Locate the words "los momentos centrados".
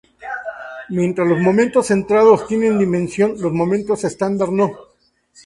1.27-2.47